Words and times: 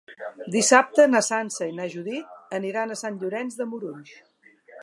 Dissabte 0.53 1.05
na 1.15 1.21
Sança 1.27 1.69
i 1.73 1.77
na 1.81 1.87
Judit 1.97 2.57
aniran 2.61 2.95
a 2.97 3.01
Sant 3.05 3.23
Llorenç 3.25 3.59
de 3.63 3.73
Morunys. 3.75 4.19